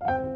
[0.00, 0.29] thank you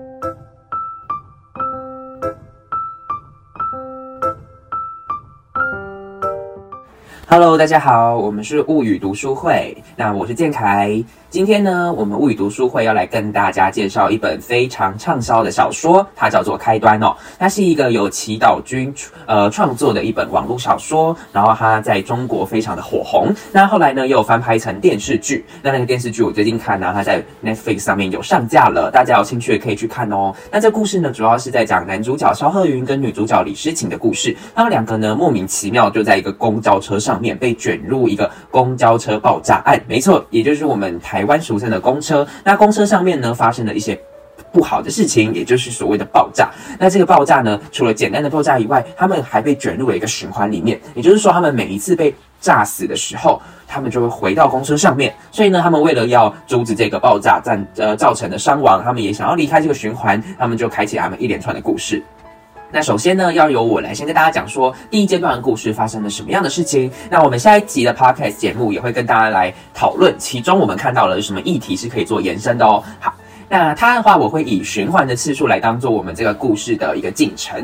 [7.35, 9.77] Hello，大家好，我们是物语读书会。
[9.97, 11.03] 那我是建凯。
[11.31, 17.17] 今天呢，我们物语读书会要来跟大家介绍一本非常畅销的小说，它叫做《开端》哦。
[17.37, 18.95] 它是一个由祈祷君
[19.27, 23.35] 呃创作的一本网络小说，然后它在中国非常的火红。
[23.51, 25.45] 那后来呢，又翻拍成电视剧。
[25.61, 30.33] 那那个电视剧我最近看呢，它在 Netflix 上面有上架了，大家有兴趣也可以去看哦。
[30.53, 34.37] 那这故事呢，主要是在讲男主角肖鹤云跟女主角李诗情的故事。
[34.55, 39.83] 他们两个呢，莫名其妙就在一个公交车上面被卷入一个公交车爆炸案。
[39.89, 41.25] 没错，也就是我们台。
[41.25, 43.99] 湾俗称的公车，那公车上面呢发生了一些
[44.53, 46.51] 不好的事情，也就是所谓的爆炸。
[46.79, 50.79] 那这个爆炸呢，除了简单的爆炸以外，他们还被卷入了一个循环里面。
[50.95, 55.15] 也就是说，他们每一次被炸死的时候，他们就会回到公车上面。
[55.33, 62.03] 所以呢，他们为了要阻止这个爆炸造呃造成的伤亡，他们也想要离开这个循环，他们就开启他们一连串的故事。
[62.75, 66.91] 那首先呢，要由我来先跟大家讲说第一阶段的故事发生了什么样的事情。
[67.09, 72.83] 那我们下一集的 podcast 节目也会跟大家来讨论，其中我们看到了什么议题是可以做延伸的哦。
[72.99, 73.15] 好，
[73.49, 77.63] 那它的话，我会以循环的次数来当做我们这个故事的一个进程。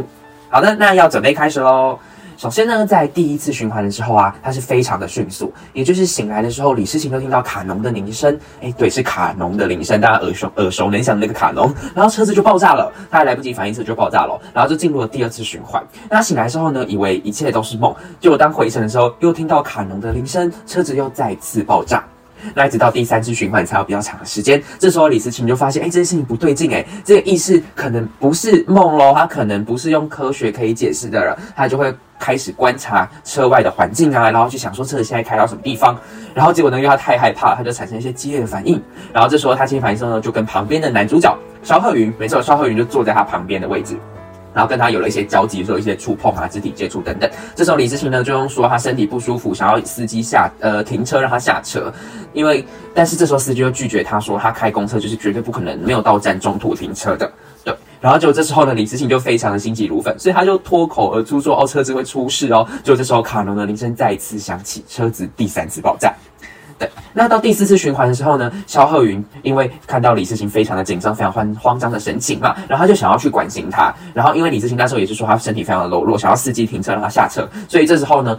[0.49, 1.99] 好的，那要准备开始喽。
[2.41, 15.87] 首先呢，在第一次循环的时候啊，它是非常的迅速，也就是醒来的时候，李诗情就听到卡农的铃声，哎，对，是卡农的铃声，大家耳熟耳熟能详的那个卡农，然后车子就爆炸了，他还来不及反应，车就爆炸了，然后就进入了第二次循环。
[16.09, 22.03] 那他醒来之后呢，以为一切都是梦，结果当回程的时候，又听到卡农的铃声，车子又再次爆炸。
[22.55, 35.99] 那一直到第三次循环才有比较长的时间，这时候李思琴就发现，哎，这件事情不对劲，哎，这个意识可能不是梦喽，它可能不是用科学可以解释的了，他就会开始观察车外的环境啊，然后去想说车子现在开到什么地方，
[36.35, 38.81] 然后结果呢，因为他太害怕，他就产生一些激烈的反应，
[39.13, 43.97] 然后这时候他激烈反应之后呢，就跟旁边的男主角肖鹤云，没错，肖鹤云就坐在他旁边的位置。
[44.53, 47.31] 然后跟他有了一些交集，说一些触碰啊、肢体接触等等。
[47.55, 51.93] 这时候李志勤呢就用说他身体不舒服，想要司机下呃停车让他下车，
[52.33, 52.65] 因为
[52.95, 57.31] 但是这时候司机又拒绝他说他开公车就是绝对不可能没有到站中途停车的。
[57.63, 62.67] 对，然后就这时候呢李志勤就非常的心急如焚，所以他就脱口而出说哦车子会出事哦。
[62.83, 66.15] 就这时候卡农的铃声再次响起，车子第三次爆炸。
[66.81, 78.37] 对，那到第四次循环的时候呢，肖鹤云因为看到李思琴非常的紧张、非常慌慌张的神情嘛，然后他就想要去关心他，然后因为李思琴那时候也是说他身体非常的柔弱，想要伺机停车让他下车，所以这时候呢。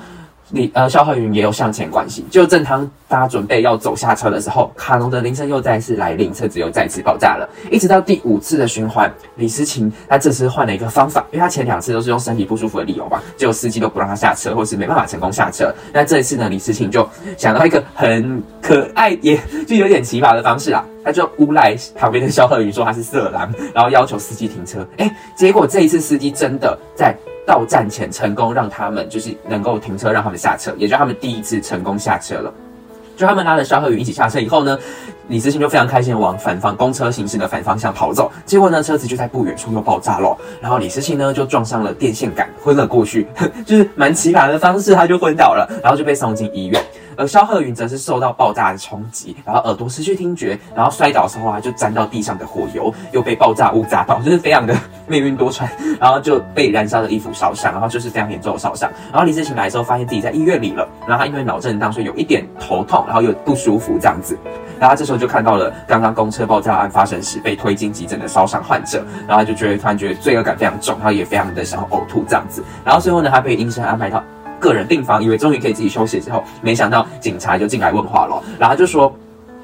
[0.51, 2.25] 李呃，肖鹤云也有向前关系。
[2.29, 7.50] 就正当大家准备要走下车的时候，卡农的铃声又再次来临，车子又再次爆炸了。
[7.69, 15.73] 一直到第五次的循环，李思琴他这次换了一个方法，因为他前两次都是用身体不舒服的理由吧，结果司机都不让他下车，或是没办法成功下车。
[15.94, 17.07] 那这一次呢，李思琴就
[17.38, 24.85] 想到一个很可爱，也 就有点奇葩的方式啊，他就诬赖旁边的肖鹤云说他是色狼，然后要求司机停车。
[24.97, 27.16] 哎，结果这一次司机真的在。
[27.44, 32.53] 到站前成功让他们就是能够停车，让他们下车，也就他们第一次成功下车了。
[33.17, 34.78] 就他们拉着肖鹤宇一起下车以后呢，
[35.28, 38.31] 李思清就非常开心往反方公车行驶的反方向跑走。
[38.45, 43.28] 结果呢，车子就在不远处又爆炸了，然后李思清呢就撞上了电线杆，昏了过去，
[43.66, 46.81] 就是蛮奇葩的方式，他就昏倒了，然后就被送进医院。
[47.18, 54.76] 而肖鹤云则是受到爆炸的冲击，然后耳朵失去听觉，然后摔倒的时候啊，就沾到地上的火油，又被爆炸物炸到，就是非常的
[55.08, 55.68] 命运多舛，
[56.00, 58.90] 然后就被燃烧的衣服烧伤，然后就是非常严重的烧伤。
[59.12, 64.38] 然后李志醒来之后，发现自己在医院里了，然后他因为脑震荡，所以有一点头痛，然后又不舒服这样子。
[64.80, 72.64] 然后他这时候就看到了刚刚公车爆炸案发生时被推进急诊的烧伤患者，然后他就觉得突然觉得罪恶感非常重，然后也非常的想呕吐这样子。
[72.84, 74.24] 然后最后呢，他被医生安排到。
[74.62, 79.14] 个人病房，以为终于可以自己休息之后，没想到警察就进来问话了，然后就说。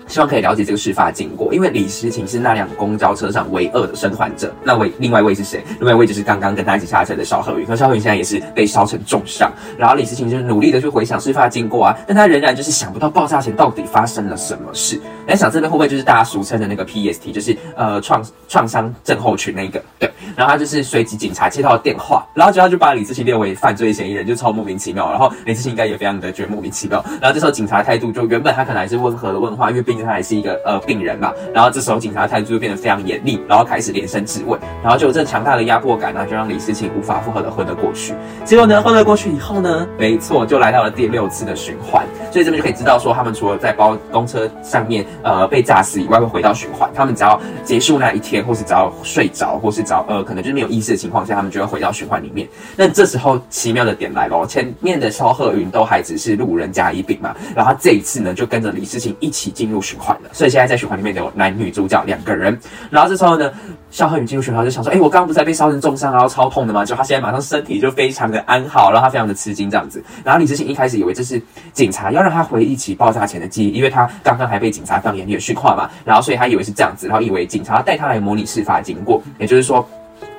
[0.07, 4.53] 希望可以了解这个事发经过，因为李诗情是那辆公交车上唯二的生还者。
[4.63, 5.63] 那位另外一位是谁？
[5.79, 7.65] 另外一位就是刚刚跟他一起下车的肖鹤云。
[7.65, 9.51] 可邵鹤云现在也是被烧成重伤。
[9.77, 14.99] 然后李诗情就努力的去回想事发经过啊，但他仍然就是想不到爆炸前到底发生了什么事。
[15.27, 19.83] 在想这边会不会就是大家俗称的那个 PST，就是呃创创伤症候群那个？
[19.99, 20.09] 对。
[20.35, 25.09] 然后他就是随即警察接到了电话，然后之后就把李思琴列为犯罪嫌疑人，就超莫名其妙。
[25.09, 27.03] 然后李思琴应该也非常的觉得莫名其妙。
[27.19, 31.33] 然后这时候警察态度就原本他可能还是温和的问话，因为毕竟他还是一个呃病人嘛。
[31.53, 34.59] 然后这时候警察态度就变得非常严厉，然后开始连声质问。
[34.83, 38.13] 然后就这强大的压迫感呢，就让李思琴无法负荷的昏了过去。
[38.45, 42.05] 结果呢，昏了过去以后呢，没错，就来到了第六次的循环。
[42.31, 46.89] 所以这边就可以知道说，他们除了在包公车上面呃被炸死以外，会回到循环。
[46.93, 52.47] 他们只要结束那一天，或是只要睡着，或是只要呃可能就是没有意识的情况下，他们就会回到循环里面。
[52.75, 59.77] 那这时候奇妙的点来了，前面的肖鹤云都还只是路人甲乙丙嘛，然后这一次呢，就跟着李思琴一起进入。
[59.87, 62.59] 循环了，所以现在在循环里面有男女主角两个人。
[62.89, 63.49] 然后这时候呢，
[63.89, 66.83] 肖鹤宇进入循环就想说，哎，我刚刚不是在被烧成重伤，然后超痛的吗？
[66.83, 70.03] 就他现在马上身体就非常的安好，然后他非常的吃惊这样子。
[70.25, 71.41] 然后李志信一开始以为这是
[71.71, 79.87] 警察要让他回忆起爆炸前的记忆，因为他刚刚还被警察放严厉的训话嘛，然后所以他以为是这样子，然后以为警察带他来模拟事发经过，也就是说，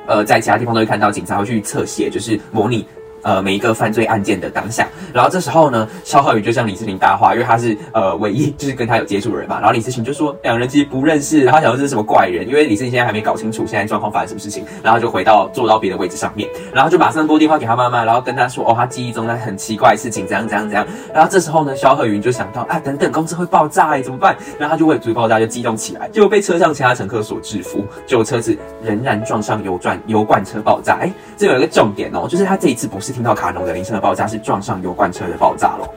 [0.06, 2.86] 呃，在其他地方都会看到警察会去侧写，就是模拟。
[3.22, 9.58] 呃，每一个犯罪案件的当下，然后这时候呢，肖浩宇就向李思琴搭话，因为他是呃唯一就是跟他有接触的人嘛。
[9.58, 14.64] 然后李思琴就说两人其实不认识，他想说这是什么怪人，因为李思琴现在还没搞清楚现在状况发生什么事情。
[14.82, 20.86] 然后就回到坐到别的位置上面，然后就马上拨电话给他妈妈，然后跟他说哦，他记忆中那很奇怪的事情怎样怎样怎样。
[21.12, 24.36] 然后这时候呢，肖鹤云就想到啊，等等公司会爆炸哎，怎么办？
[24.58, 30.98] 然后他就为了阻止爆炸就激动起来，结果被车上其他乘客所制服，结果车子仍然撞上油钻油罐车爆炸。
[31.00, 33.88] 哎，这有一个重点哦，就是他这一次不是是听到卡农的铃声。
[33.88, 35.88] 的爆炸是撞上油罐车的爆炸了，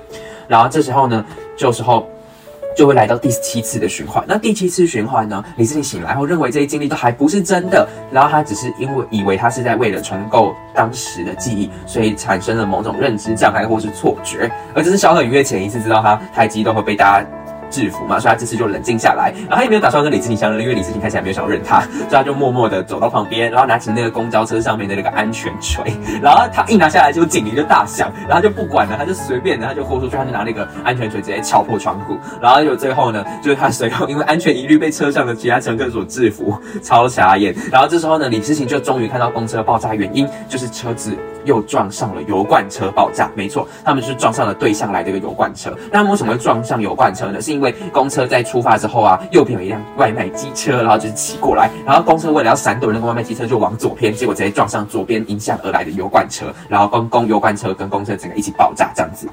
[0.48, 1.26] 然后这时候呢，
[1.58, 2.08] 这时候
[2.74, 4.24] 就会来到第七次的循环。
[4.26, 14.50] 那第七次循环呢，李思琴醒来后认为这些经历都还不是真的，然后他只是因为以为他是在为了重构当时的记忆，所以产生了某种认知障碍或是错觉。
[14.74, 17.28] 而这是肖鹤宇月前一次知道他太激动会被大家。
[17.72, 41.16] 制服嘛，所以他这次就冷静下来，然后他也没有打算跟李志勤相认，因为李志勤看起来没有想认他， 所以他就默默的走到旁边，然后拿起那个公交车上面的那个安全锤，然后他一拿下来就警铃就大响，然后就不管了，他就随便的他就豁出去，他就拿那个安全锤直接敲破窗户，然后就最后呢，就是他随后因为安全疑虑被车上的其他乘客所制服，超傻眼，然后这时候呢，李志勤就终于看到公车爆炸原因就是车子。
[41.44, 45.76] 又撞上了油罐车爆炸，没错，他们是撞上了对向来的一个油罐车。
[45.92, 47.42] 那他们为什么会撞上油罐车呢？
[47.42, 59.28] 是因因为公车在出发之后啊，右边有一辆外卖机车，然后就是骑过来，然后公车为了要闪躲那个外卖机车，就往左偏，结果直接撞上左边迎向而来的油罐车，然后公公油罐车跟公车整个一起爆炸这样子。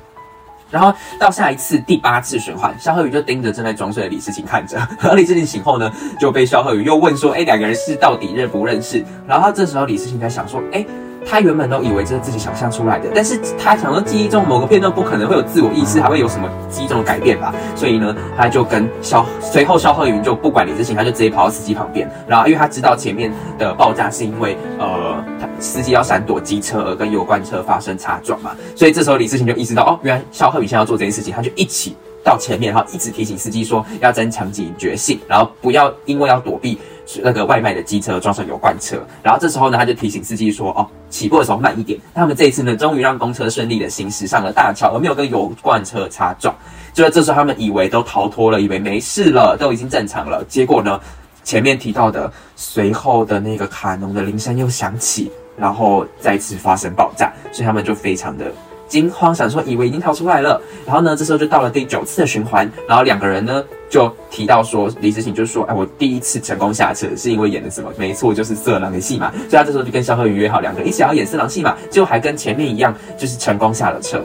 [0.70, 5.90] 然后到下一次第八次循环，肖鹤宇就盯着正在装睡的李世情看着，而李世情醒后呢，
[6.20, 10.84] 就被肖鹤宇又问说：“哎，两个人是到底认不认识？”然后这时候李世情在想说：“哎。”
[11.26, 17.54] 他原本都以为这是自己想象出来的，但是他想说记忆中某个片段不可能会有自我意识，还会有什么记忆中的改变吧？
[17.76, 25.22] 所以呢，他就跟肖随后肖鹤云就不管李志行，他就直接跑到司机旁边，然后因为他知道前面的爆炸是因为呃
[25.58, 31.94] 司机要闪躲机车而跟油罐车发生擦撞嘛，所以这时候李志行就意识到哦，原来肖鹤云现在要做这件事情，他就一起
[32.24, 36.78] 到前面，然后一直提醒司机说要增强警觉性，然后不要因为要躲避。
[37.22, 46.54] 那个外卖的机车撞上油罐车，然后这时候呢，他就提醒司机说：“哦，起步的时候慢一点。”他们这一次呢，终于让公车顺利的行驶上了大桥，而没有跟油罐车擦撞。
[46.92, 50.44] 就在这时候，他们以为都逃脱了，以为没事了，都已经正常了。
[50.44, 51.00] 结果呢，
[51.44, 58.52] 前面提到的随后的那个卡农的铃声又响起，然后再次发生爆炸，所以他们就非常的。
[58.88, 67.92] 惊慌，想说以为已经逃出来了，然后呢，这时候就到了第九次的循环，然后两个人呢就提到说，李子晴就说，哎，我第一次成功下车是因为演的什么？
[67.96, 69.30] 没错，就是色狼的戏嘛。
[69.48, 74.24] 所以他这时候就跟肖鹤宇约好，两个人一起要演色狼戏嘛，就还跟前面一样，就是成功下了车。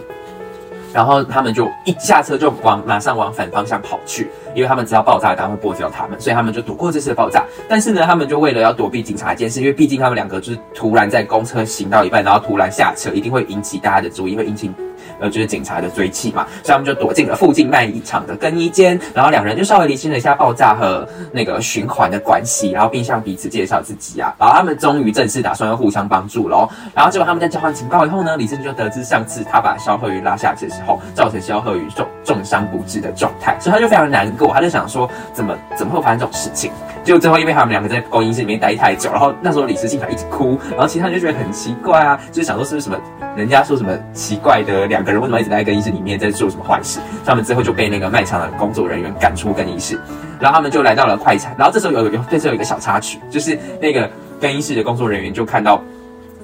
[0.94, 7.44] 然后他们就一下车就往马上往反方向跑去，因为他们知道爆炸弹会波及到他们，所以他们就躲过这次爆炸。
[7.68, 14.72] 但是呢，他们就为了要躲避警察监视，因为毕竟他们两个就是突然在公车行到一半，然后突然下车，一定会引起大家的注意，会引起。
[15.20, 26.68] 呃，就是警察的追击嘛，所以他们就躲进了附近卖衣厂的更衣间，然后两人就稍微厘清了一下爆炸和那个循环的关系，然后并向彼此介绍自己啊，然后他们终于正式打算要互相帮助喽。
[26.94, 36.72] 然后结果他们在交换情报以后呢，李胜就得知上次他把肖鹤宇拉下去的时候，造成肖鹤宇重重伤不治的状态，所以他就非常难过，他就想说怎么怎么会发生这种事情？
[37.04, 42.98] 就最后因为他们两个在更衣室里面待太久，然后那时候李思静还一直哭，然后其他人就觉得很奇怪啊，就是想说是不是什么
[43.36, 47.00] 人家说什么奇怪的两个人为什么一直在更衣室里面在做什么坏事？
[47.26, 50.00] 他们最后就被那个卖场的工作人员赶出更衣室，
[50.40, 55.84] 然后他们就来到了快餐，然后这时候有有这时候有一个小插曲，就是那个更衣室的工作人员就看到。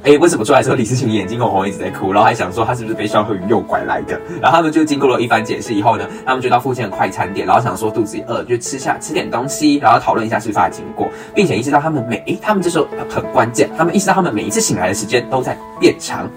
[0.04, 4.20] 哎，为什么出来时候李思晴眼睛红红，一直在哭，然后还想说他是不是被肖鹤云诱拐来的？
[4.42, 16.30] 然后他们就经过了一番解释以后呢，他们就到附近的快餐店，然后想说肚子饿，就吃下吃点东西，然后讨论一下事发经过，并且意识到他们每，他们这时候很关键，他们意识到他们每一次醒来的时间都在变长。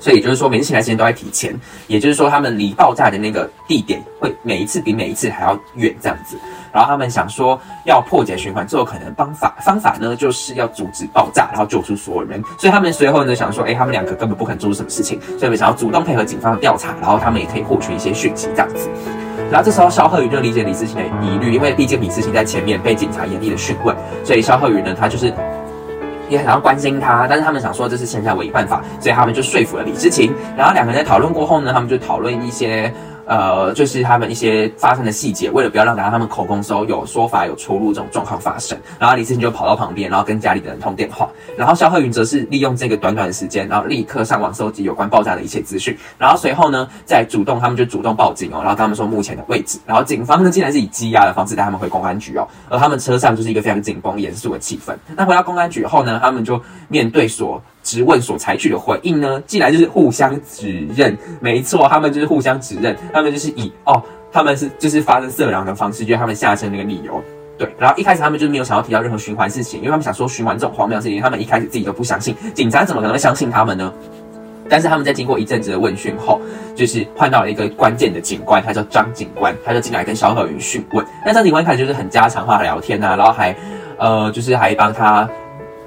[0.00, 1.52] 所以也就是说，每次醒来时间都在提前，
[1.88, 6.36] 也就是说，他们离爆炸的那个地点会每一次比每一次还要远这样子。
[6.72, 12.42] 然后他们想说，要破解循环，最有可能方法方法呢，就是要阻止爆炸，然后救出所有人。
[12.58, 18.88] 所以他们随后呢想说，哎，他们两个根本不肯做出什么事情，所以想要主动配合警方的调查，然后他们也可以获取一些讯息这样子。
[19.50, 25.32] 然后这时候肖鹤宇就理解李思琴的疑虑，因为毕竟李思琴在前面被警察严厉的讯问，所以肖鹤宇呢，他就是。
[26.30, 30.30] 也想要关心他，但是他们想说这是现在唯一办法，所以他们就说服了李知琴。
[30.58, 32.92] 然后两个人在讨论过后呢，他们就讨论一些
[33.28, 54.94] 呃，就是他们一些发生的细节，为了不要让大家他们口供时候有说法有出入这种状况发生，然后李思晴就跑到旁边，然后跟家里的人通电话，然后肖鹤云则是利用这个短短的时间，然后立刻上网搜集有关爆炸的一切资讯，然后随后呢，再主动他们就主动报警哦，然后跟他们说目前的位置，然后警方呢竟然是以羁押的方式带他们回公安局哦，而他们车上就是一个非常紧绷严肃的气氛。
[55.14, 56.58] 那回到公安局后呢，他们就
[56.88, 57.62] 面对所。
[57.88, 67.22] 质问所采取的回应呢，既然就是互相指认，没错，他们就是互相指认，他们就是以哦，他们是就是发生色狼的方式，就是他们下车那个理由，
[67.56, 73.90] 对，然后一开始他们就没有想要提到任何循环事情，因为他们想说循环这种荒谬的事情，他们一开始自己都不相信，警察怎么可能会相信他们呢？
[74.68, 76.38] 但是他们在经过一阵子的问讯后，
[76.74, 83.56] 就是换到了一个关键的警官，他叫张警官，他就进来跟肖鹤云讯问，那张警官开始就是很家常话聊天啊，然后还
[83.96, 85.26] 呃就是还帮他。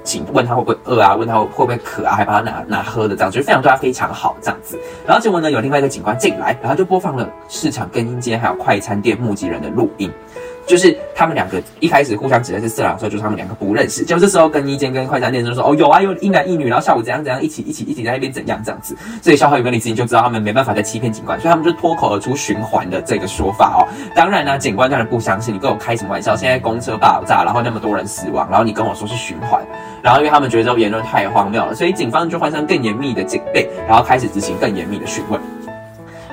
[0.04, 1.14] 请问他会不会饿啊？
[1.14, 2.14] 问他会不会渴啊？
[2.14, 4.78] 还帮他拿拿喝的，这样就是非常对他非常好这样子。
[5.06, 10.10] 然后结果呢，有另外一个警官进来，然后就播放了市场更衣间还有快餐店目击人的录音。
[10.64, 14.04] 就是他们两个一开始互相指认是色狼的时候，就是他们两个不认识。
[14.04, 23.82] 就这时候，更衣间跟快餐店就说：“哦，有啊，有一男一女，然后下午怎样怎样，一起一起一起在那边怎样这样子。”所以肖浩宇跟李思颖就知道他们没办法再欺骗警官，所以他们就脱口而出循环的这个说法哦。
[24.14, 26.36] 当然呢，警官当然不相信，你跟我开什么玩笑？
[26.36, 29.60] 现在公车爆炸，然后那么多人死亡，然后你跟我说是循环，
[30.02, 35.40] 然后因为他们觉得这种言论太荒谬了，所以警方就换上更严密的警备，然后开始执行更严密的询问。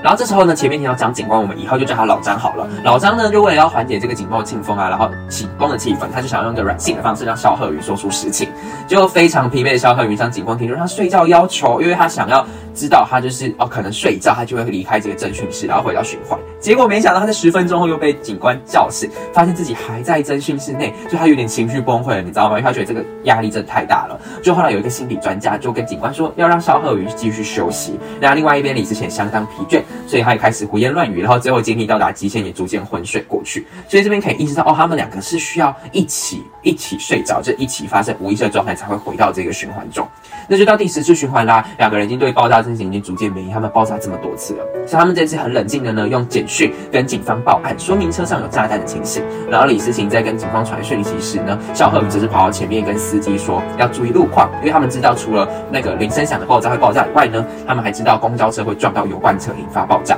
[0.01, 2.65] 然后这时候呢，前面听到张警官，我们以后就叫他老张好了。
[2.85, 8.47] 老张呢，就为了要缓解这个警报庆风啊，然后起哄的气氛，他就想要用一个软性的方式让肖鹤云说出实情。
[8.87, 12.47] 就非常疲惫的肖鹤云向警官提出他睡觉要求，因为他想要
[12.79, 16.39] 知道他就是哦，可能睡觉他就会离开这个侦讯室，然后回到循环。
[16.61, 22.51] 结果没想到他在十分钟后又被警官叫醒，发现自己还在侦讯室内，就他有点情绪崩溃了，你知道吗？
[22.51, 24.17] 因为他觉得这个压力真的太大了。
[24.41, 27.99] 就后来有一个心理专家就跟警官说，要让肖鹤宇继续休息。
[28.21, 29.81] 然后另外一边李志前相当疲倦。
[30.07, 33.67] 所以他也开始胡言乱语，然后最后精力到达极限，也逐渐昏睡过去。
[33.87, 40.07] 所以这边可以意识到，哦，他们两个是需要一起一起睡着，就一起发生无意识的状态，才会回到这个循环中。
[40.47, 49.23] 那就到第十次循环啦，两个人已经对爆炸事情已经逐渐没，他们爆炸这么多次了，所以他们这次很冷静的呢，用简讯跟警方报案，说明车上有炸弹的情形。
[49.49, 60.17] 然后李思晴在跟警方传讯息时呢，小贺只是跑到前面跟司机说要注意路况，因为他们知道除了那个铃声响的爆炸会爆炸以外呢，他们还知道公交车会撞到油罐车引发爆炸。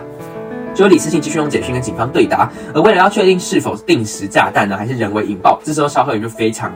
[0.74, 6.72] 就李思庆继续用简讯跟警方对答，而为了要确定是否定时炸弹呢，还是人为引爆，这时候肖鹤宇就非常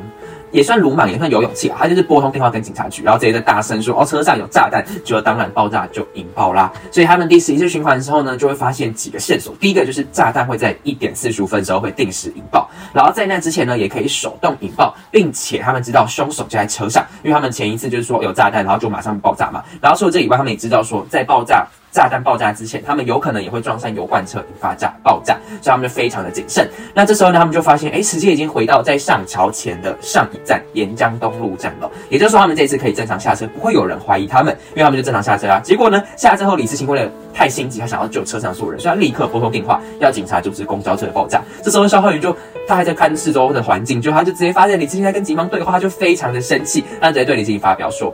[0.56, 6.72] 也算鲁莽，也算有勇气啊，他就是拨通电话跟警察局，然后直接在大声说：“哦，车上有炸弹！”就当然爆炸就引爆啦。
[6.90, 9.54] 所以他们第十一次循环的时候呢，就会发现几个线索。
[9.60, 19.62] 第一个就是炸弹会在一点四十五分时候会定时引爆，然后在那之前呢，也可以手动引爆，并且他们知道凶手就在车上，因为他们前一次就是说有炸弹，然后就马上爆炸嘛。
[19.82, 21.68] 然后除了这以外，他们也知道说在爆炸。
[21.96, 26.70] 炸弹爆炸之前，他们有可能也会撞上油罐车，引发炸爆炸，所以他们就非常的谨慎。
[26.94, 31.90] 那这时候呢，他们就发现，哎，时间已经回到在上桥前的上一站沿江东路站了。
[32.10, 35.58] 也就是说，他们这次可以正常下车，不会有人怀疑他们，因为他们就正常下车啊。
[35.64, 41.42] 结果呢，下车后李世清为了太心急，他想要救车上所有人，所以他立刻拨通电话要警察阻止公交车的爆炸。
[41.64, 42.36] 这时候肖浩宇就
[42.68, 48.14] 他还在看四周的环境，就他就直接发现李世清在跟警方对话，他就非常的生气，他直接对李世清发表说。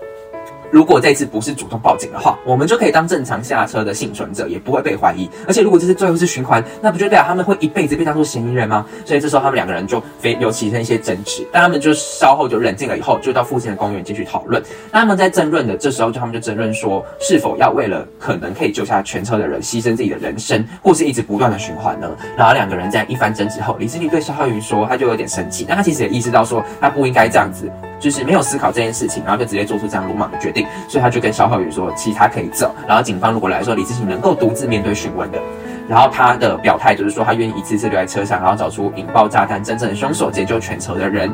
[0.72, 5.30] 如果这次不是主动报警的话，我们就可以当正常下车的幸存者，也不会被怀疑。
[5.46, 8.86] 而且如果这是最后一次循环，那不就代表他们会一辈子被当作嫌疑人吗？
[9.06, 14.64] 所以这时候他们两个人就非有起身一些争执，但他们就稍后就冷静了以后，就到附近的公园继续讨论。
[14.92, 22.10] 那他们在争论的这时候，就他们就争论说，是否要为了可能可以救下全车的人，牺牲自己的人生，或是一直不断的循环呢？
[22.38, 27.70] 然后两个人在一番争执后，李志宁对肖浩云说，他就有点生气，但他其实也意识到说，他不应该这样子。
[28.02, 32.76] 就是没有思考这件事情，然后就直接做出这样鲁莽的决定，所以他就跟肖浩宇说，其实他可以走。
[32.88, 35.40] 然后警方如果来说李志勤能够独自面对询问的，
[35.88, 41.32] 然后他的表态就是说，他愿意一次次留在车上，然后找出引爆炸弹真正的凶手，解救全车的人。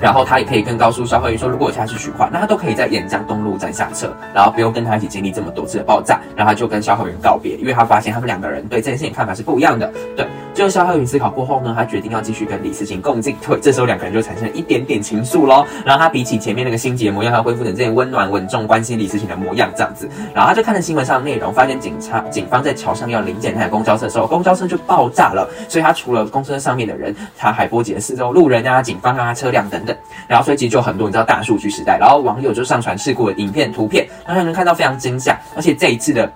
[0.00, 6.20] 然后他也可以更告诉肖浩宇说，如果我下次取款，那他都可以在沿江东路站下车，然后不用跟他一起经历这么多次的爆炸。
[6.36, 9.90] 然后他就跟肖浩宇告别，因为他发现他们两个人对这件事情看法是不一样的。
[10.14, 13.58] 对，最后肖鹤宇思考过后呢，他决定要继续跟李思晴共进退。
[13.60, 15.66] 这时候两个人就产生了一点点情愫喽。
[15.84, 20.08] 然后他比起前面那个心结模样，他恢复成这样温暖稳重、关心李思晴的模样，这样子。
[20.32, 25.48] 然后他就看了新闻上的内容，发现警察、警方在桥上要临检那台公交车的时候，公交车就爆炸了。
[25.68, 29.96] 所以他除了公车上面的人，他还波及了四周路人啊、警方啊、车辆等等。
[30.28, 35.36] 然后所以其实就很多，你知道大数据时代，然后网友就上传事故的影片、图片，让他们看到非常惊吓。
[35.56, 36.30] 而且这一次的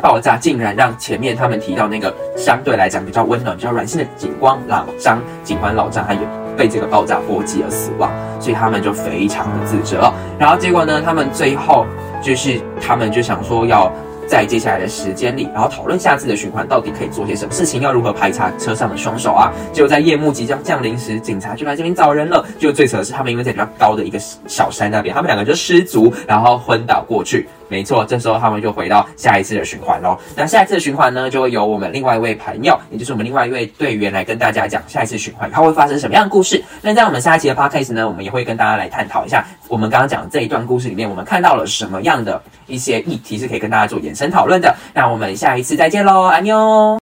[0.00, 6.20] 爆炸竟然让前面他们提到那个相对来讲比较温暖、比较软性的警官老张、警官老张，他也
[6.56, 10.12] 被这个爆炸波及而死亡，所以他们就非常的自责。
[10.38, 11.86] 然后结果呢，他们最后
[12.22, 13.92] 就是他们就想说要。
[14.28, 19.50] 在接下来的时间里，然后讨论下次的循环到底可以做些什么事情，要如何排查车上的凶手啊。
[19.72, 22.44] 就在夜幕即将降临时，警察就来这边找人了。
[22.58, 27.48] 就最扯的是，他们因为在比较高的一个小山那边，他们两个就失足，然后昏倒过去。
[27.68, 30.18] 没错，这时候他们就回到下一次的循环喽。
[30.34, 36.62] 那下一次的循环呢，就会由我们另外一位朋友，也就是我们另外一位队员来跟大家讲下一次循环它会发生什么样的故事。
[36.82, 44.74] 那在我们下一期的 podcast 呢，我们也会跟大家来探讨一下，我们刚刚讲这一段故事里面，我们看到了什么样的一些议题是可以跟大家做延伸讨论的。
[44.94, 47.07] 那我们下一次再见喽，安妞。